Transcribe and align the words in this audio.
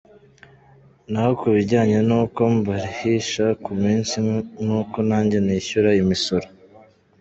Naho 1.11 1.31
kubijyanye 1.39 1.97
n’uko 2.07 2.41
mbarihisha 2.57 3.45
ku 3.63 3.71
munsi 3.81 4.15
n’uko 4.65 4.97
nanjye 5.09 5.37
nishyura 5.45 5.89
imisoro’. 6.01 6.47